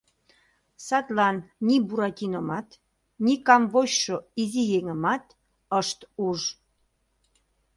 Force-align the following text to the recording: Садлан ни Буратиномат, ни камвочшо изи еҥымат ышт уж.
Садлан 0.87 1.37
ни 1.67 1.75
Буратиномат, 1.87 2.69
ни 3.25 3.33
камвочшо 3.45 4.17
изи 4.41 4.63
еҥымат 4.77 5.23
ышт 5.79 5.99
уж. 6.27 6.41